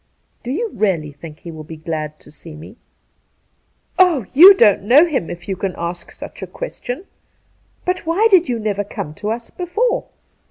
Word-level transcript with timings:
'Do 0.43 0.49
you 0.49 0.69
really 0.73 1.11
think 1.11 1.37
he 1.41 1.51
will 1.51 1.63
be 1.63 1.77
glad 1.77 2.19
to 2.21 2.31
see 2.31 2.55
me?'' 2.55 2.75
Oh, 3.99 4.25
you 4.33 4.55
don't 4.55 4.81
know 4.81 5.05
him 5.05 5.29
if 5.29 5.47
you 5.47 5.55
can 5.55 5.75
ask 5.77 6.11
such 6.11 6.41
a 6.41 6.47
question. 6.47 7.05
But 7.85 8.03
why 8.07 8.27
did 8.31 8.49
you 8.49 8.57
never 8.57 8.83
come 8.83 9.13
to 9.13 9.29
us 9.29 9.51
before 9.51 10.07